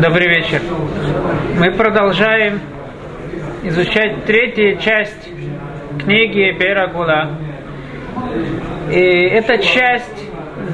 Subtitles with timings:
[0.00, 0.60] Добрый вечер.
[1.58, 2.60] Мы продолжаем
[3.62, 5.28] изучать третью часть
[5.98, 7.38] книги Бера Гула.
[8.90, 10.24] И эта часть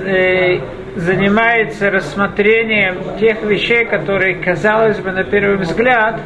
[0.05, 0.61] э,
[0.97, 6.21] занимается рассмотрением тех вещей, которые, казалось бы, на первый взгляд,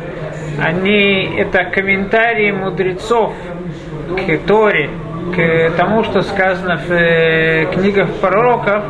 [0.59, 3.35] они это комментарии мудрецов
[4.17, 4.91] к Торе,
[5.35, 8.85] к тому, что сказано в э, книгах пророков,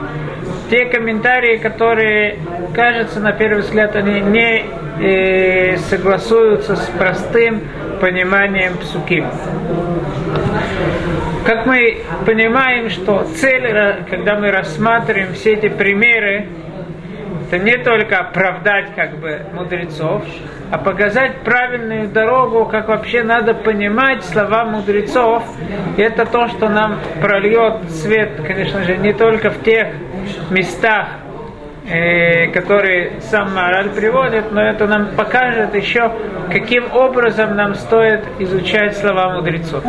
[0.71, 2.39] те комментарии, которые,
[2.75, 4.65] кажется, на первый взгляд, они не
[5.01, 7.63] э, согласуются с простым
[8.01, 9.25] пониманием псуки.
[11.45, 13.67] Как мы понимаем, что цель,
[14.09, 16.47] когда мы рассматриваем все эти примеры,
[17.51, 20.23] это не только оправдать как бы мудрецов,
[20.71, 25.43] а показать правильную дорогу, как вообще надо понимать слова мудрецов.
[25.97, 29.89] И это то, что нам прольет свет, конечно же, не только в тех
[30.51, 31.09] местах,
[31.87, 36.13] э, которые сам Мораль приводит, но это нам покажет еще,
[36.51, 39.85] каким образом нам стоит изучать слова мудрецов.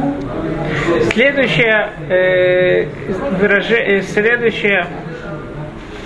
[1.13, 2.85] Следующее, э,
[3.39, 3.69] выраж...
[3.71, 4.85] Э, следующее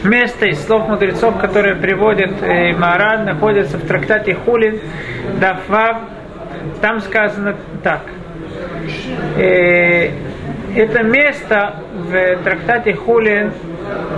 [0.05, 4.79] место из слов мудрецов, которые приводит э, Маран, находится в трактате Хулин,
[5.39, 5.97] Дафвав.
[6.81, 8.01] Там сказано так.
[9.37, 10.11] Э,
[10.75, 13.51] это место в трактате Хулин,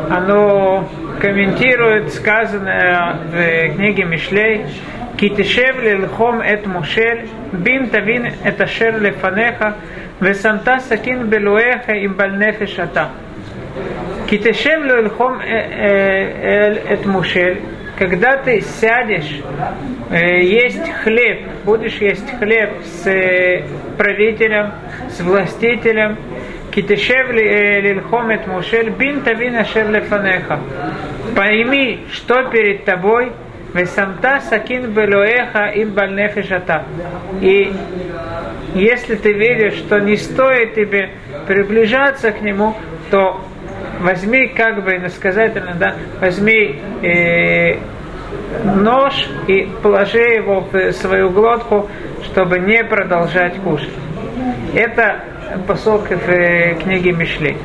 [0.10, 0.88] оно
[1.20, 4.66] комментирует сказанное в книге Мишлей,
[5.18, 9.76] Китишев лилхом эт мушель, бин тавин эт ашер лефанеха,
[10.20, 13.10] весамта сакин белуэха им бальнефеш ата.
[14.30, 17.62] Китешев лельхом эт мушель,
[17.98, 19.42] когда ты сядешь
[20.12, 23.64] есть хлеб, будешь есть хлеб с
[23.98, 24.73] правителем,
[25.10, 26.18] с властителем,
[26.78, 30.59] Китешев лильхом эт мушель, бин тавин ашер лефанеха.
[31.36, 33.31] Пойми, что перед тобой,
[33.73, 36.86] Весамта сакин белоэха им бальнефешата.
[37.42, 37.73] И
[38.75, 41.10] если ты видишь, что не стоит тебе
[41.48, 42.76] приближаться к нему,
[43.09, 43.42] то
[43.99, 47.77] возьми, как бы иносказательно, да, возьми э,
[48.76, 51.89] нож и положи его в свою глотку,
[52.23, 53.89] чтобы не продолжать кушать.
[54.76, 55.23] Это
[55.67, 57.58] посок в э, книге Мишли.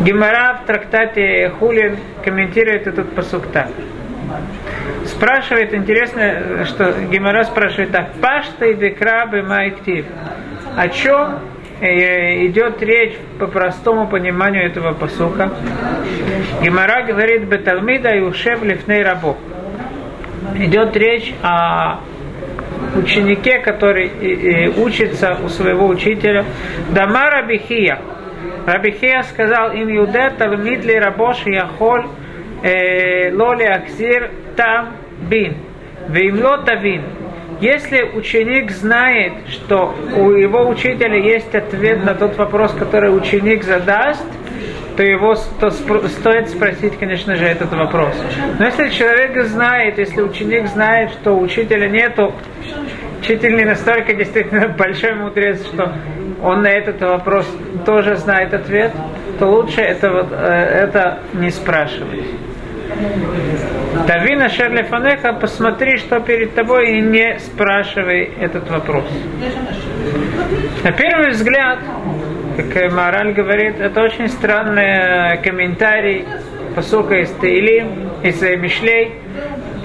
[0.00, 3.68] Гемора в трактате Хулин комментирует этот посок так.
[5.06, 10.06] Спрашивает, интересно, что Гемора спрашивает так, Пашта и декрабы майктив.
[10.76, 11.38] О чем
[11.80, 15.52] Э, идет речь по простому пониманию этого посука.
[16.62, 19.36] Гимара говорит Беталмида и Ушев Лифней Рабо.
[20.54, 21.98] Идет речь о
[22.96, 24.10] ученике, который
[24.76, 26.44] учится у своего учителя.
[26.90, 27.98] Дама Рабихия.
[28.66, 32.06] Рабихия сказал им Юде Талмид Рабош Яхоль
[32.62, 34.96] э, Лоли Аксир Там
[35.28, 35.56] Бин.
[36.08, 37.02] Вимло Тавин.
[37.60, 44.26] Если ученик знает, что у его учителя есть ответ на тот вопрос, который ученик задаст,
[44.96, 48.14] то его то стоит спросить, конечно же, этот вопрос.
[48.58, 52.32] Но если человек знает, если ученик знает, что учителя нету,
[53.20, 55.92] учитель не настолько действительно большой мудрец, что
[56.42, 57.48] он на этот вопрос
[57.84, 58.92] тоже знает ответ,
[59.38, 62.24] то лучше это, вот, э, это не спрашивать.
[64.06, 69.04] Тавина Шерлифанеха, посмотри, что перед тобой, и не спрашивай этот вопрос.
[70.82, 71.78] На первый взгляд,
[72.56, 76.24] как Мораль говорит, это очень странный комментарий
[76.74, 79.12] посука из Таилим, из Мишлей,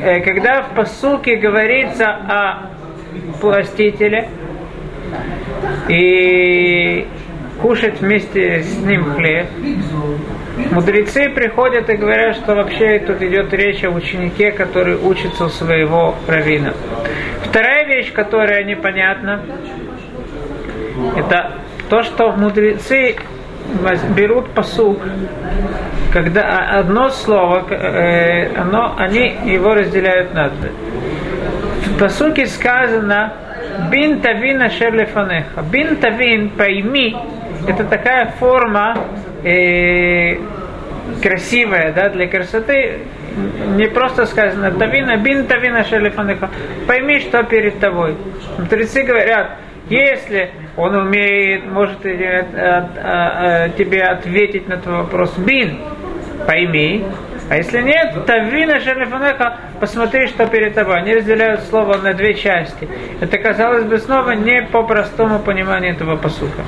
[0.01, 2.69] э, когда в посуке говорится о
[3.41, 4.29] властителе
[5.87, 7.07] и
[7.61, 9.47] кушать вместе с ним хлеб,
[10.71, 16.15] Мудрецы приходят и говорят, что вообще тут идет речь о ученике, который учится у своего
[16.27, 16.73] равина.
[17.43, 19.41] Вторая вещь, которая непонятна,
[21.15, 21.53] это
[21.89, 23.15] то, что мудрецы
[24.15, 24.99] берут посук,
[26.11, 30.71] когда одно слово, э, оно, они его разделяют на две.
[31.85, 33.33] В посуке сказано
[33.91, 35.61] «Бин тавин шерлифанеха».
[35.61, 37.15] «Бин тавин» пойми,
[37.67, 38.97] это такая форма
[39.43, 40.37] э,
[41.21, 42.99] красивая, да, для красоты,
[43.75, 46.49] не просто сказано «Тавина, бин тавина шелефанеха».
[46.87, 48.15] Пойми, что перед тобой.
[48.57, 49.57] Мудрецы говорят,
[49.89, 55.79] если он умеет, может тебе ответить на твой вопрос «бин»,
[56.47, 57.05] пойми,
[57.49, 60.99] а если нет, тавина шелефанеха, посмотри, что перед тобой.
[60.99, 62.87] Они разделяют слово на две части.
[63.19, 66.61] Это, казалось бы, снова не по простому пониманию этого посука.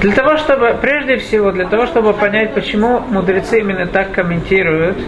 [0.00, 4.98] Для того, чтобы, прежде всего, для того, чтобы понять, почему мудрецы именно так комментируют,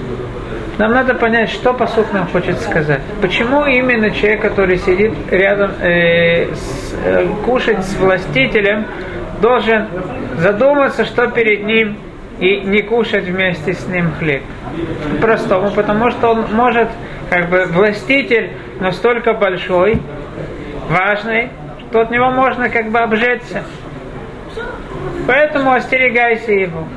[0.80, 3.02] нам надо понять, что посуд нам хочет сказать.
[3.20, 8.86] Почему именно человек, который сидит рядом, э, с, э, кушать с властителем,
[9.42, 9.88] должен
[10.38, 11.98] задуматься, что перед ним,
[12.38, 14.42] и не кушать вместе с ним хлеб.
[15.20, 16.88] Простому, потому что он может,
[17.28, 20.00] как бы, властитель настолько большой,
[20.88, 21.50] важный,
[21.90, 23.64] что от него можно как бы обжеться.
[25.26, 26.88] Поэтому остерегайся его.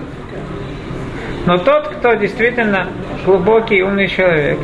[1.45, 2.87] Но тот, кто действительно
[3.25, 4.59] глубокий умный человек,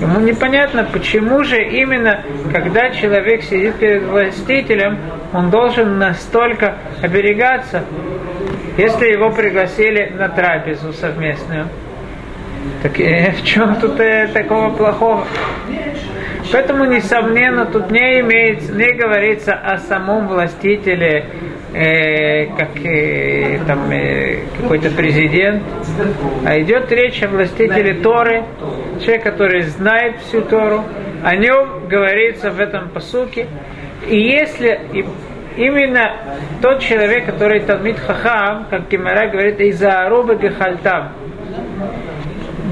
[0.00, 2.22] ему непонятно, почему же именно,
[2.52, 4.98] когда человек сидит перед властителем,
[5.32, 7.84] он должен настолько оберегаться,
[8.76, 11.68] если его пригласили на трапезу совместную.
[12.82, 15.26] Так э, в чем тут э, такого плохого?
[16.52, 21.26] Поэтому, несомненно, тут не имеется, не говорится о самом властителе,
[21.74, 25.62] э, как э, там э, какой-то президент,
[26.44, 28.44] а идет речь о властителе Торы,
[29.00, 30.84] человек, который знает всю Тору,
[31.24, 33.46] о нем говорится в этом посуке.
[34.08, 35.04] И если и
[35.56, 36.16] именно
[36.60, 41.12] тот человек, который Талмит Хахам, как Гимара говорит, из-за Арубы Гехальтам,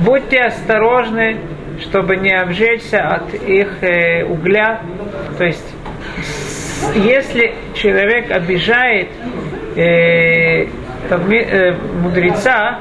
[0.05, 1.39] будьте осторожны,
[1.81, 4.83] чтобы не обжечься от их э, угля.
[5.39, 5.70] То есть,
[6.95, 9.09] если человек обижает
[9.77, 10.67] э,
[11.11, 11.73] э,
[12.03, 12.81] мудреца,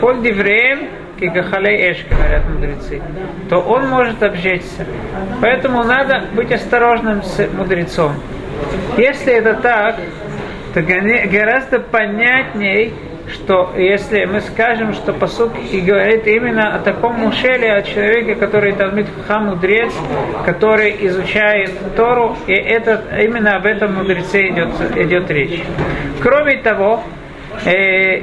[0.00, 0.88] коль дивреем,
[1.18, 3.02] кигахалей эш, говорят мудрецы,
[3.48, 4.86] то он может обжечься.
[5.40, 8.14] Поэтому надо быть осторожным с мудрецом.
[8.96, 9.96] Если это так,
[10.74, 12.92] то гораздо понятней
[13.32, 18.72] что если мы скажем, что посук и говорит именно о таком мушеле, о человеке, который
[18.72, 19.92] Талмит Хам мудрец,
[20.44, 25.62] который изучает Тору, и это, именно об этом мудреце идет, идет речь.
[26.22, 27.02] Кроме того,
[27.64, 28.22] э,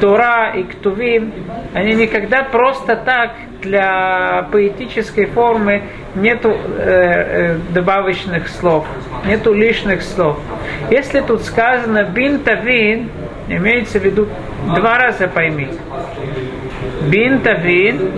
[0.00, 1.32] Тора и Ктувим,
[1.74, 3.32] они никогда просто так
[3.62, 5.82] для поэтической формы
[6.14, 8.86] нету э, э, добавочных слов,
[9.26, 10.38] нету лишних слов.
[10.90, 13.10] Если тут сказано бин тавин,
[13.48, 14.28] имеется в виду
[14.74, 15.68] два раза пойми.
[17.10, 18.10] Бин тавин,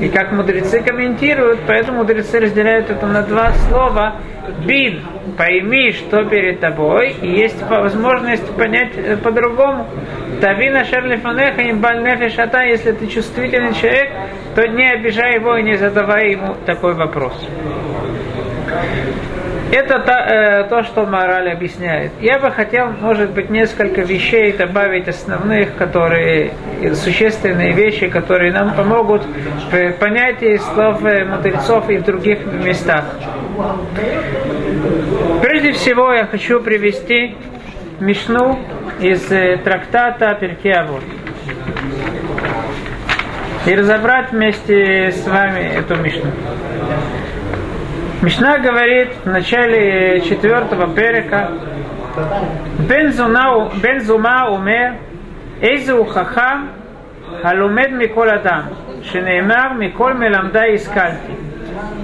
[0.00, 4.16] и как мудрецы комментируют, поэтому мудрецы разделяют это на два слова.
[4.64, 5.02] Бин,
[5.36, 9.86] пойми, что перед тобой, и есть возможность понять э, по-другому.
[10.40, 14.10] Тавина шерлифанеха им бальнефишата, если ты чувствительный человек,
[14.54, 17.34] то не обижай его и не задавай ему такой вопрос.
[19.72, 22.10] Это то, э, то, что мораль объясняет.
[22.20, 26.52] Я бы хотел, может быть, несколько вещей добавить основных, которые
[26.94, 29.22] существенные вещи, которые нам помогут
[29.70, 33.04] в понятии слов э, мудрецов и в других местах.
[35.40, 37.36] Прежде всего, я хочу привести
[38.00, 38.58] Мишну
[39.00, 41.02] из э, трактата Перкеавод
[43.66, 46.30] и разобрать вместе с вами эту Мишну.
[48.21, 51.49] Мишна говорит в начале четвертого перека,
[53.81, 54.87] בן זומה אומר,
[55.61, 56.65] איזה הוא חכם
[57.43, 58.61] הלומד מכל אדם,
[59.01, 61.33] שנאמר מכל מלמדי השכלתי.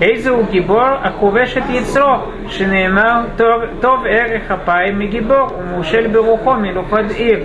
[0.01, 2.15] איזה הוא גיבור הכובש את יצרו,
[2.47, 7.39] שנאמר טוב, טוב ערך אפיים מגיבור ומושל ברוחו מלוכד עיר.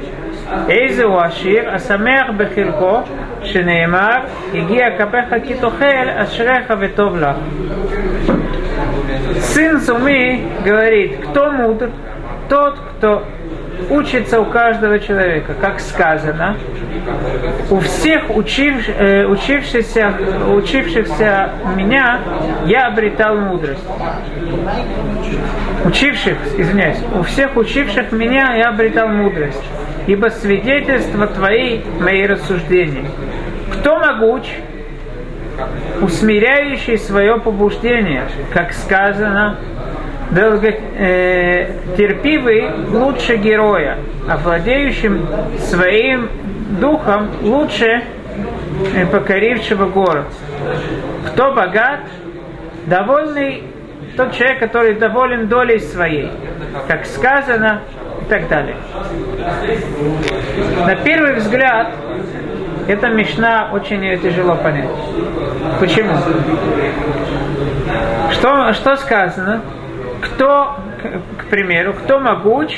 [0.69, 3.01] איזה הוא עשיר השמח בחלקו,
[3.43, 4.17] שנאמר
[4.55, 7.37] הגיע כפיך כי תאכל אשריך וטוב לך.
[9.42, 11.90] Сын Суми говорит, кто мудр,
[12.50, 13.24] тот, кто
[13.90, 16.58] учится у каждого человека, как сказано,
[17.70, 20.14] у всех учив, э, учившихся,
[20.54, 22.20] учившихся меня
[22.66, 23.84] я обретал мудрость.
[25.86, 29.64] Учивших, извиняюсь, у всех учивших меня я обретал мудрость,
[30.08, 33.06] ибо свидетельство твои мои рассуждения.
[33.74, 34.44] Кто могуч,
[36.02, 39.58] усмиряющий свое побуждение, как сказано,
[40.98, 45.26] э, терпивый лучше героя, а владеющим
[45.60, 46.30] своим
[46.80, 48.04] духом лучше
[48.96, 50.28] э, покорившего город.
[51.28, 52.02] Кто богат,
[52.86, 53.64] довольный
[54.16, 56.30] тот человек, который доволен долей своей,
[56.88, 57.82] как сказано,
[58.22, 58.76] и так далее.
[60.86, 61.94] На первый взгляд,
[62.88, 64.90] эта мешна очень тяжело понять.
[65.80, 66.14] Почему?
[68.32, 69.62] Что, что сказано?
[70.22, 70.76] Кто,
[71.38, 72.78] к, примеру, кто могуч,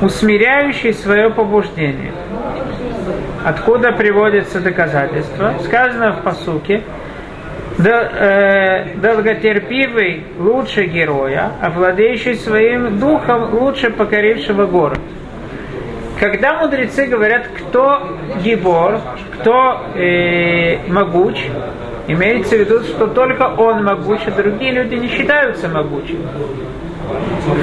[0.00, 2.12] усмиряющий свое побуждение?
[3.44, 5.54] Откуда приводится доказательство?
[5.64, 6.82] Сказано в посуке,
[7.78, 15.00] э, долготерпивый лучше героя, а владеющий своим духом лучше покорившего город.
[16.22, 19.00] Когда мудрецы говорят, кто гибор,
[19.34, 21.36] кто э, могуч,
[22.06, 26.24] имеется в виду, что только он могуч, а другие люди не считаются могучими.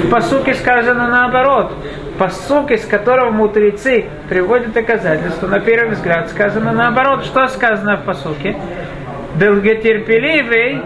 [0.04, 1.72] В посуке сказано наоборот.
[2.18, 7.24] Посук, из которого мудрецы приводят доказательства, на первый взгляд сказано наоборот.
[7.24, 8.56] Что сказано в посуке?
[9.36, 10.82] Долготерпеливый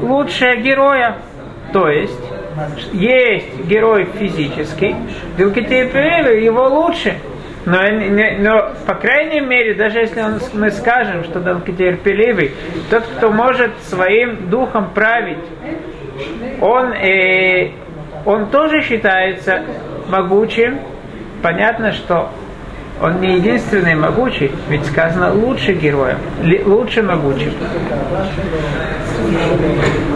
[0.00, 1.18] лучше героя.
[1.74, 2.29] То есть,
[2.92, 4.96] есть герой физический,
[5.36, 7.16] долготерпеливый его лучше.
[7.66, 7.78] Но,
[8.38, 12.52] но, по крайней мере, даже если он, мы скажем, что долготерпеливый,
[12.88, 15.38] тот, кто может своим духом править,
[16.60, 17.72] он э,
[18.24, 19.62] он тоже считается
[20.08, 20.80] могучим.
[21.42, 22.30] Понятно, что
[23.00, 26.18] он не единственный могучий, ведь сказано лучше героя,
[26.66, 27.52] лучше могучим.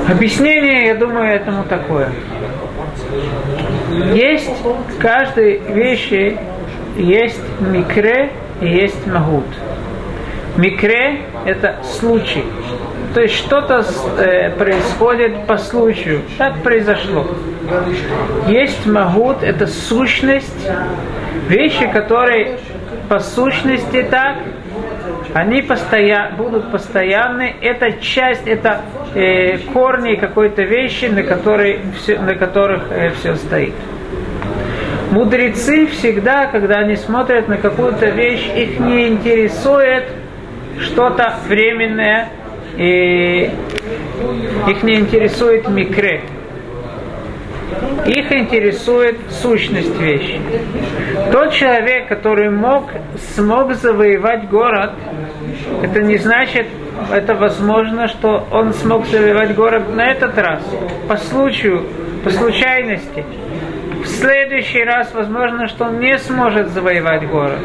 [0.08, 2.10] Объяснение, я думаю, этому такое.
[4.12, 6.38] Есть в каждой вещи
[6.96, 8.30] есть микре
[8.60, 9.46] и есть магут.
[10.56, 12.44] Микре– это случай.
[13.14, 13.84] То есть что-то
[14.18, 16.22] э, происходит по случаю.
[16.38, 17.26] Так произошло.
[18.46, 20.68] Есть магут, это сущность,
[21.48, 22.58] вещи, которые
[23.08, 24.36] по сущности так,
[25.34, 26.32] они постоя...
[26.38, 27.56] будут постоянны.
[27.60, 28.82] Это часть, это
[29.14, 33.74] э, корни какой-то вещи, на, которой все, на которых э, все стоит.
[35.10, 40.04] Мудрецы всегда, когда они смотрят на какую-то вещь, их не интересует
[40.80, 42.28] что-то временное,
[42.76, 43.50] и
[44.68, 46.22] их не интересует микре.
[48.06, 50.40] Их интересует сущность вещи.
[51.32, 52.90] Тот человек, который мог,
[53.34, 54.92] смог завоевать город,
[55.82, 56.66] это не значит,
[57.12, 60.62] это возможно, что он смог завоевать город на этот раз,
[61.08, 61.86] по случаю,
[62.22, 63.24] по случайности.
[64.02, 67.58] В следующий раз возможно, что он не сможет завоевать город.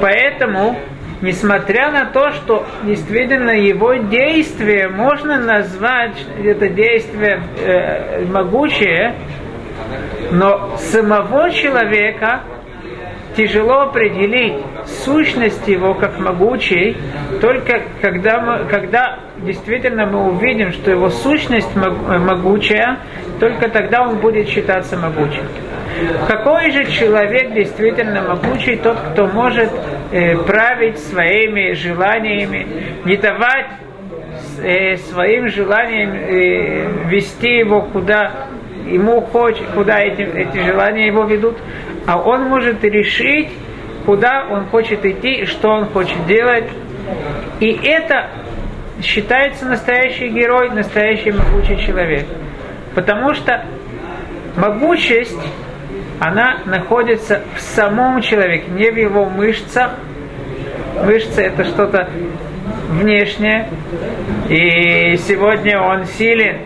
[0.00, 0.76] Поэтому
[1.22, 9.14] несмотря на то, что действительно его действие можно назвать это действие э, могучее,
[10.30, 12.42] но самого человека
[13.36, 14.54] тяжело определить
[15.04, 16.96] сущность его как могучий,
[17.40, 22.98] только когда, мы, когда действительно мы увидим, что его сущность могучая,
[23.40, 25.44] только тогда он будет считаться могучим.
[26.26, 28.76] Какой же человек действительно могучий?
[28.76, 29.70] Тот, кто может
[30.10, 32.66] э, править своими желаниями,
[33.04, 33.66] не давать
[34.62, 38.48] э, своим желаниям э, вести его куда
[38.86, 41.56] ему хочет, куда эти, эти желания его ведут,
[42.06, 43.50] а он может решить,
[44.04, 46.68] куда он хочет идти, что он хочет делать.
[47.60, 48.30] И это
[49.02, 52.26] считается настоящий герой, настоящий могучий человек.
[52.94, 53.64] Потому что
[54.56, 55.38] могучесть
[56.20, 59.92] она находится в самом человеке, не в его мышцах.
[61.04, 62.08] Мышцы это что-то
[62.90, 63.68] внешнее.
[64.48, 66.58] И сегодня он силен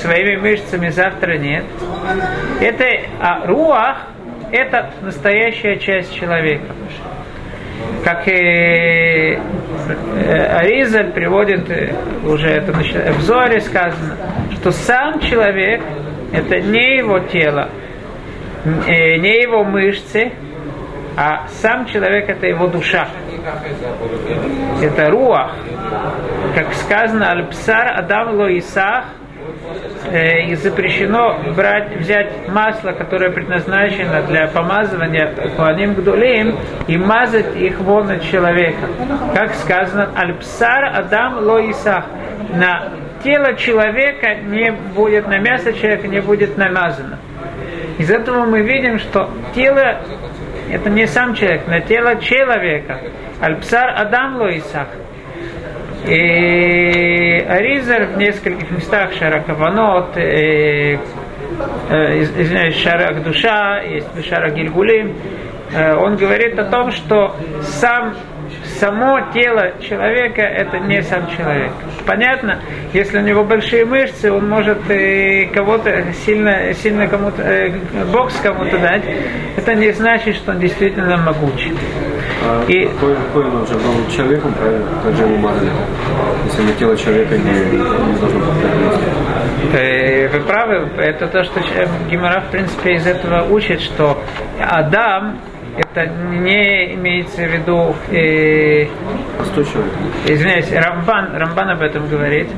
[0.00, 1.64] своими мышцами, завтра нет.
[2.60, 2.84] Это
[3.20, 4.06] а руах
[4.52, 6.74] это настоящая часть человека.
[8.04, 9.38] Как и э,
[10.58, 11.92] Аризаль приводит, э,
[12.24, 14.16] уже это в Зоре сказано,
[14.52, 15.82] что сам человек
[16.32, 17.70] это не его тело,
[18.64, 20.32] э, не его мышцы,
[21.16, 23.08] а сам человек это его душа.
[24.82, 25.54] Это руах.
[26.54, 29.19] Как сказано, аль-псар адам ло исах, э,
[30.12, 38.10] и запрещено брать, взять масло, которое предназначено для помазывания куаним гдулим, и мазать их вон
[38.10, 38.88] от человека.
[39.34, 42.04] Как сказано, аль-псар адам ло исах.
[42.52, 42.88] На
[43.22, 47.18] тело человека не будет, на мясо человека не будет намазано.
[47.98, 49.98] Из этого мы видим, что тело
[50.70, 52.98] это не сам человек, но тело человека.
[53.40, 54.88] Альпсар Адам Лоисах.
[56.06, 60.98] И Аризер в нескольких местах Шаракаванот, э,
[61.90, 65.14] э, извиняюсь, Шарак Душа, есть Шарак Гильгулим,
[65.72, 68.14] э, он говорит о том, что сам
[68.78, 71.72] само тело человека это не сам человек.
[72.06, 72.60] Понятно?
[72.92, 74.78] Если у него большие мышцы, он может
[75.54, 77.72] кого-то сильно, сильно кому-то,
[78.12, 79.04] бокс кому-то дать.
[79.56, 81.72] Это не значит, что он действительно могучий.
[82.42, 82.86] А и...
[82.86, 84.86] он уже был человеком, правильно?
[85.02, 85.70] Как же ему мазали?
[86.46, 91.60] Если на тело человека не, не должно быть э, Вы правы, это то, что
[92.10, 94.18] Гимара, в принципе, из этого учит, что
[94.58, 95.38] Адам
[95.76, 98.86] это не имеется в виду, э,
[100.26, 102.48] извиняюсь, Рамбан, Рамбан об этом говорит,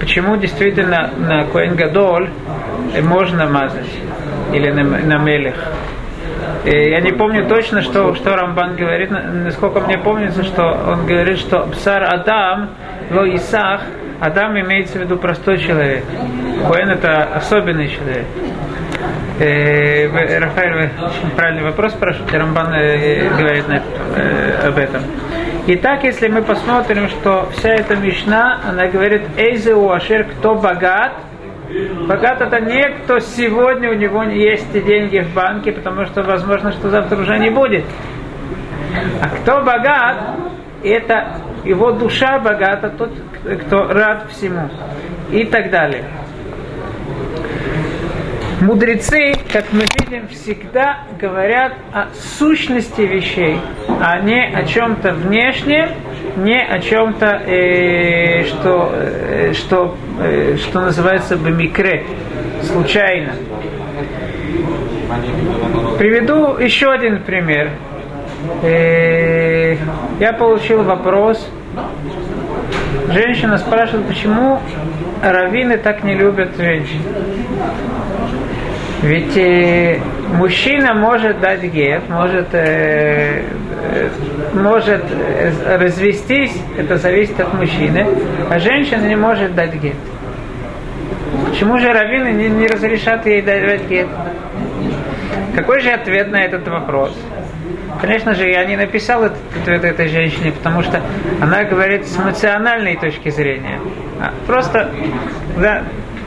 [0.00, 2.30] почему действительно на Коэн Гадоль
[3.02, 3.90] можно мазать,
[4.52, 5.56] или на, на Мелех.
[6.64, 11.38] Э, я не помню точно, что, что Рамбан говорит, насколько мне помнится, что он говорит,
[11.38, 12.70] что Псар Адам,
[13.10, 13.82] Ло Исах,
[14.20, 16.04] Адам имеется в виду простой человек.
[16.68, 18.26] Коэн это особенный человек.
[19.40, 20.90] Э, Рафаэль, вы
[21.34, 23.82] правильный вопрос спрашиваете, Рамбан э, говорит на,
[24.16, 25.02] э, об этом.
[25.66, 31.12] Итак, если мы посмотрим, что вся эта мишна, она говорит, Эйзеу Ашер, кто богат,
[32.06, 36.90] Богат это не кто сегодня у него есть деньги в банке, потому что возможно, что
[36.90, 37.84] завтра уже не будет.
[39.22, 40.36] А кто богат,
[40.84, 43.10] это его душа богата, тот,
[43.62, 44.68] кто рад всему.
[45.30, 46.04] И так далее.
[48.62, 52.06] Мудрецы, как мы видим, всегда говорят о
[52.38, 53.58] сущности вещей,
[54.00, 55.88] а не о чем-то внешнем,
[56.36, 62.04] не о чем-то, э, что, э, что, э, что называется бамикре,
[62.62, 63.32] случайно.
[65.98, 67.70] Приведу еще один пример.
[68.62, 69.76] Э,
[70.20, 71.50] я получил вопрос.
[73.08, 74.60] Женщина спрашивает, почему
[75.20, 77.00] раввины так не любят женщин.
[79.02, 79.98] Ведь э,
[80.36, 83.42] мужчина может дать гет, может, э,
[83.82, 84.08] э,
[84.54, 88.06] может э, развестись, это зависит от мужчины,
[88.48, 89.96] а женщина не может дать гет.
[91.50, 94.06] Почему же раввины не, не разрешат ей давать гет?
[95.56, 97.12] Какой же ответ на этот вопрос?
[98.00, 101.02] Конечно же, я не написал этот ответ этой женщине, потому что
[101.40, 103.80] она говорит с эмоциональной точки зрения.
[104.20, 104.90] А просто,
[105.58, 105.82] да,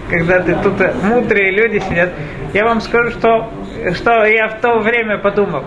[0.10, 2.12] когда ты тут мудрые люди сидят,
[2.56, 3.52] я вам скажу, что,
[3.96, 5.66] что я в то время подумал.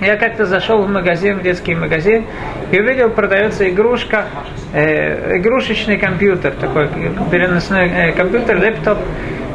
[0.00, 2.24] Я как-то зашел в магазин, в детский магазин,
[2.70, 4.26] и увидел, продается игрушка,
[4.72, 6.88] э, игрушечный компьютер, такой
[7.32, 8.98] переносной э, компьютер, лэптоп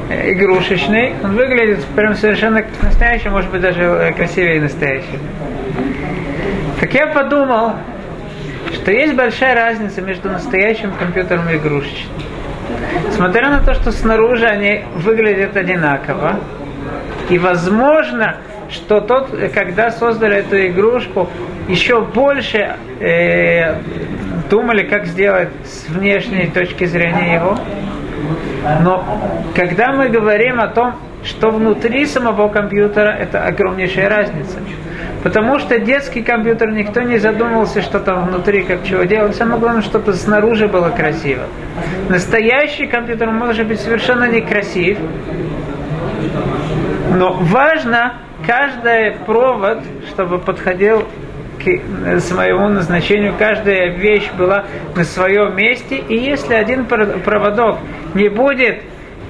[0.10, 1.14] э, игрушечный.
[1.24, 5.20] Он выглядит прям совершенно как настоящий, может быть, даже э, красивее настоящий.
[6.82, 7.76] Так я подумал,
[8.74, 12.17] что есть большая разница между настоящим компьютером и игрушечным.
[13.12, 16.40] Смотря на то, что снаружи они выглядят одинаково,
[17.30, 18.38] и возможно,
[18.70, 21.30] что тот, когда создали эту игрушку,
[21.68, 23.76] еще больше э,
[24.50, 27.58] думали, как сделать с внешней точки зрения его.
[28.82, 29.04] Но
[29.56, 34.60] когда мы говорим о том, что внутри самого компьютера, это огромнейшая разница.
[35.24, 39.36] Потому что детский компьютер никто не задумывался, что там внутри, как чего делать.
[39.36, 41.44] Самое главное, чтобы снаружи было красиво.
[42.10, 44.98] Настоящий компьютер может быть совершенно некрасив.
[47.14, 48.14] Но важно
[48.46, 51.08] каждый провод, чтобы подходил
[51.60, 55.98] к своему назначению, каждая вещь была на своем месте.
[56.08, 57.80] И если один проводок
[58.14, 58.82] не будет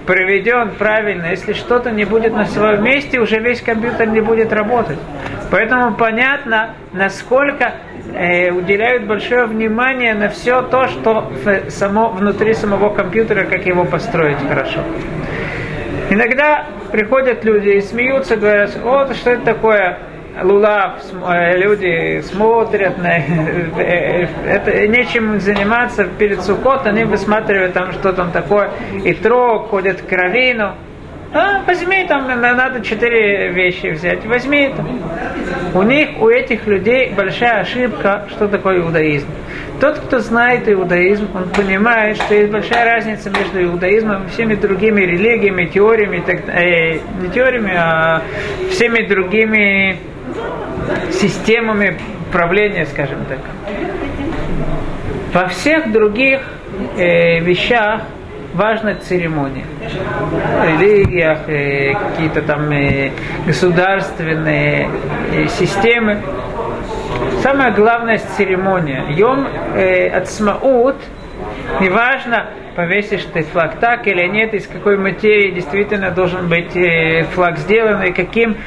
[0.05, 4.99] проведен правильно, если что-то не будет на своем месте, уже весь компьютер не будет работать.
[5.49, 7.73] Поэтому понятно, насколько
[8.13, 13.85] э, уделяют большое внимание на все то, что в, само, внутри самого компьютера, как его
[13.85, 14.81] построить хорошо.
[16.09, 19.99] Иногда приходят люди и смеются, говорят, вот что это такое,
[20.41, 28.13] лулав, э, люди смотрят на э, это, нечем заниматься перед Сукот, они высматривают там что
[28.13, 28.71] там такое,
[29.03, 30.73] и трог, ходят к равину.
[31.33, 34.83] А, возьми там, надо четыре вещи взять, возьми это.
[35.73, 39.27] У них, у этих людей большая ошибка, что такое иудаизм.
[39.79, 45.01] Тот, кто знает иудаизм, он понимает, что есть большая разница между иудаизмом и всеми другими
[45.01, 48.23] религиями, теориями, так, э, не теориями, а
[48.71, 49.97] всеми другими
[51.11, 51.99] системами
[52.31, 53.39] правления, скажем так.
[55.33, 56.41] Во всех других
[56.97, 58.01] э, вещах
[58.57, 59.65] важна церемония.
[59.79, 63.11] В религиях, э, какие-то там э,
[63.45, 64.89] государственные
[65.31, 66.21] э, системы.
[67.41, 69.05] Самое главное церемония.
[69.11, 70.95] Йом э, Ацмаут,
[71.79, 76.75] неважно, повесишь ты флаг так или нет, из какой материи действительно должен быть
[77.33, 78.57] флаг сделан, и каким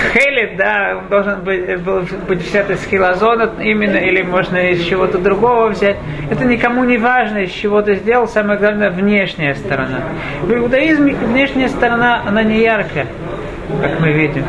[0.00, 5.68] тхелет, да, должен быть, э, быть взят из хилозона именно, или можно из чего-то другого
[5.68, 5.96] взять.
[6.30, 10.00] Это никому не важно, из чего ты сделал, самое главное, внешняя сторона.
[10.42, 13.06] В иудаизме внешняя сторона, она не яркая,
[13.80, 14.44] как мы видим.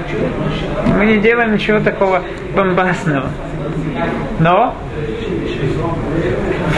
[0.98, 2.22] Мы не делаем ничего такого
[2.56, 3.30] бомбасного.
[4.40, 4.76] Но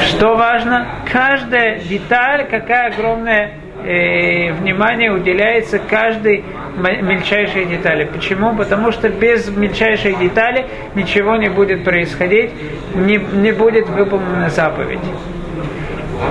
[0.07, 0.87] что важно?
[1.11, 6.43] Каждая деталь, какая огромная э, внимание уделяется каждой
[6.77, 8.05] мельчайшей детали.
[8.05, 8.55] Почему?
[8.55, 10.65] Потому что без мельчайшей детали
[10.95, 12.51] ничего не будет происходить,
[12.95, 14.99] не, не будет выполнена заповедь.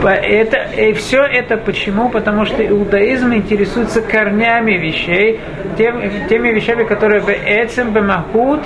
[0.04, 2.08] Это, и все это почему?
[2.08, 5.38] Потому что иудаизм интересуется корнями вещей,
[5.76, 8.60] тем, теми вещами, которые в Эцем, Бемахут,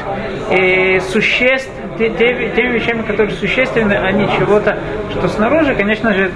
[1.10, 4.78] существ, теми, теми вещами, которые существенны, а не чего-то,
[5.10, 6.30] что снаружи, конечно же,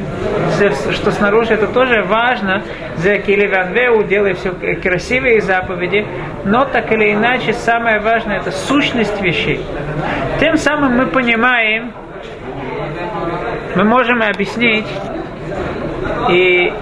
[0.93, 2.63] что снаружи это тоже важно,
[2.97, 6.07] за Киливанвеу делай все красивые заповеди,
[6.45, 9.61] но так или иначе самое важное это сущность вещей.
[10.39, 11.93] Тем самым мы понимаем,
[13.77, 14.87] мы можем объяснить
[16.31, 16.73] и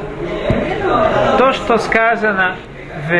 [1.38, 2.56] то, что сказано
[3.08, 3.12] в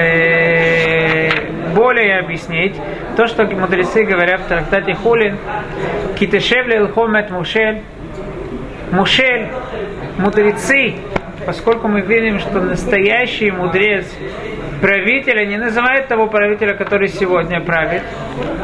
[1.79, 2.75] более объяснить
[3.17, 5.37] то, что мудрецы говорят в трактате Хулин,
[6.19, 7.83] Китешевле Лхомет Мушель,
[8.91, 9.47] Мушель,
[10.19, 10.95] мудрецы,
[11.47, 14.07] поскольку мы видим, что настоящий мудрец
[14.81, 18.03] правителя не называет того правителя, который сегодня правит,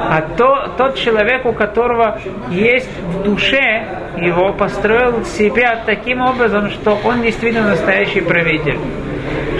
[0.00, 3.84] а то, тот человек, у которого есть в душе,
[4.16, 8.78] его построил себя таким образом, что он действительно настоящий правитель.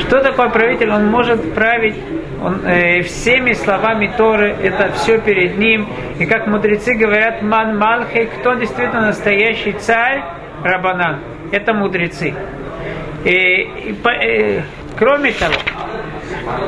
[0.00, 0.90] Что такое правитель?
[0.90, 1.96] Он может править
[2.44, 5.88] он, э, всеми словами Торы, это все перед ним.
[6.18, 10.22] И как мудрецы говорят, ман малхей, кто действительно настоящий царь,
[10.62, 11.20] Рабанан.
[11.52, 12.34] Это мудрецы.
[13.24, 14.62] И, и, и,
[14.98, 15.54] кроме того,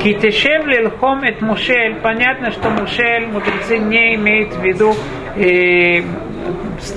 [0.01, 4.95] Китешев лилхом эт Мушель, понятно, что Мушель, мудрецы не имеет в виду
[5.35, 6.01] э,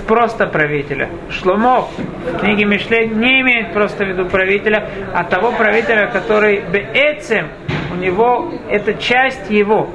[0.06, 1.10] просто правителя.
[1.30, 7.48] Шломо в книге Мишле не имеет просто в виду правителя, а того правителя, который беэцем,
[7.92, 9.88] у него это часть его.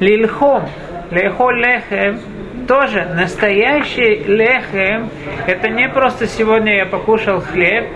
[0.00, 0.68] Лилхом,
[1.10, 2.20] лехо лехем,
[2.66, 5.10] тоже настоящий лехем,
[5.46, 7.86] это не просто сегодня я покушал хлеб,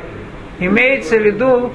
[0.59, 1.73] имеется в виду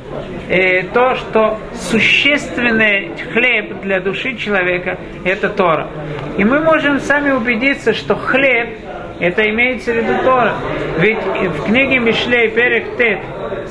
[0.50, 5.89] э, то, что существенный хлеб для души человека– это Тора.
[6.38, 8.69] И мы можем сами убедиться, что хлеб–
[9.22, 10.54] это имеется в виду Тора.
[10.98, 13.20] Ведь в книге Мишлей Перек Тет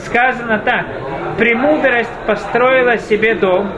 [0.06, 0.86] сказано так.
[1.38, 3.68] «Премудрость построила себе дом,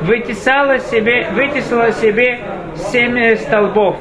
[0.00, 2.40] вытесала себе, вытесала себе
[2.74, 3.96] семь столбов,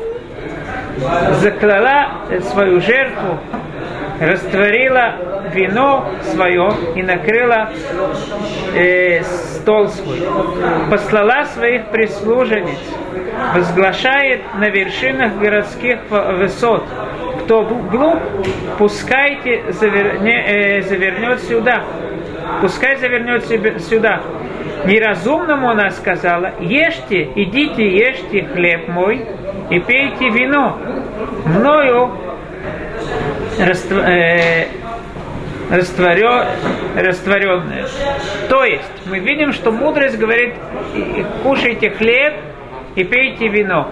[1.41, 3.37] заклала свою жертву,
[4.19, 5.15] растворила
[5.53, 7.69] вино свое и накрыла
[8.75, 10.19] э, стол свой.
[10.89, 12.79] Послала своих прислужениц,
[13.53, 16.83] возглашает на вершинах городских высот.
[17.43, 18.19] Кто глуп,
[18.77, 21.83] пускайте заверне, э, завернет сюда.
[22.61, 24.21] Пускай завернет себе сюда.
[24.85, 29.25] Неразумному она сказала, ешьте, идите, ешьте хлеб мой
[29.69, 30.77] и пейте вино.
[31.45, 32.11] Мною
[33.59, 34.67] раствор, э,
[35.69, 36.45] растворен,
[36.95, 37.85] растворенное.
[38.49, 40.55] То есть мы видим, что мудрость говорит,
[41.43, 42.33] кушайте хлеб
[42.95, 43.91] и пейте вино.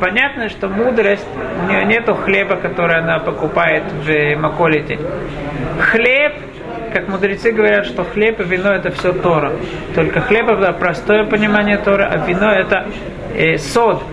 [0.00, 1.26] Понятно, что мудрость,
[1.62, 4.98] у нее нету хлеба, который она покупает в Маколите.
[5.80, 6.34] Хлеб
[6.94, 9.52] как мудрецы говорят, что хлеб и вино это все Тора.
[9.96, 12.86] Только хлеб это простое понимание Тора, а вино это
[13.34, 14.04] э, сод.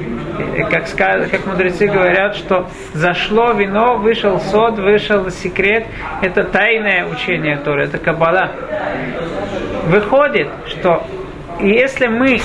[0.70, 5.86] Как, сказ, как мудрецы говорят, что зашло вино, вышел сод, вышел секрет.
[6.22, 8.52] Это тайное учение Торы, это кабала.
[9.88, 11.04] Выходит, что
[11.60, 12.40] если мы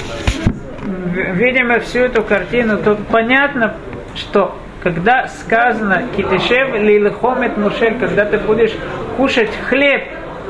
[0.85, 3.75] видим всю эту картину, то понятно,
[4.15, 8.73] что когда сказано «Китешев лилхомет мушель», когда ты будешь
[9.17, 10.05] кушать хлеб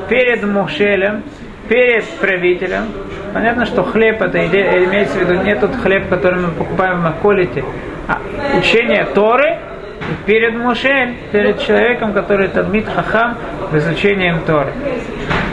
[0.09, 1.23] перед Мушелем,
[1.67, 2.83] перед правителем.
[3.33, 7.63] Понятно, что хлеб это имеется в виду не тот хлеб, который мы покупаем в Маколите,
[8.07, 8.19] а
[8.57, 9.57] учение Торы
[10.25, 13.37] перед Мушель, перед человеком, который Талмит Хахам
[13.71, 14.71] в изучением Торы.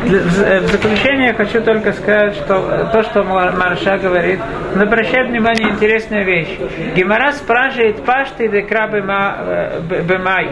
[0.04, 4.38] В заключение хочу только сказать, что то, что Марша говорит,
[4.74, 6.58] но обращает внимание интересная вещь.
[6.94, 10.50] Гемора спрашивает пашты декра бемай.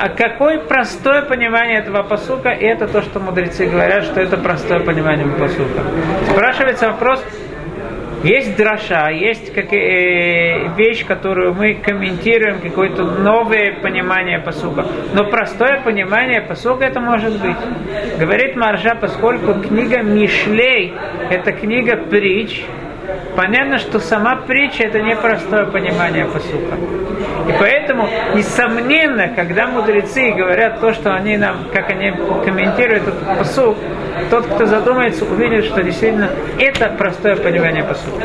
[0.00, 4.80] А какое простое понимание этого посука, и это то, что мудрецы говорят, что это простое
[4.80, 5.82] понимание посука.
[6.30, 7.24] Спрашивается вопрос,
[8.22, 14.86] есть дроша, есть как, э, вещь, которую мы комментируем, какое-то новое понимание посука.
[15.14, 17.56] Но простое понимание посука это может быть.
[18.18, 20.94] Говорит Маржа, поскольку книга Мишлей–
[21.30, 22.64] это книга притч,
[23.36, 26.76] понятно, что сама притча это не простое понимание посука.
[27.48, 32.12] И поэтому, несомненно, когда мудрецы говорят то, что они нам, как они
[32.44, 33.76] комментируют этот посук,
[34.30, 38.24] тот, кто задумается, увидит, что действительно это простое понимание посука.